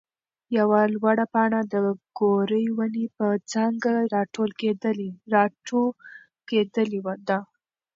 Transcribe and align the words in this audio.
يوه 0.57 0.81
لوړه 0.93 1.25
پاڼه 1.33 1.61
د 1.73 1.75
ګورې 2.19 2.63
ونې 2.77 3.05
پر 3.17 3.33
څانګه 3.51 3.93
راټوکېدلې 4.13 5.09
ده. 7.27 7.39